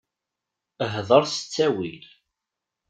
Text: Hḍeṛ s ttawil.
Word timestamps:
Hḍeṛ 0.93 1.23
s 1.27 1.35
ttawil. 1.39 2.03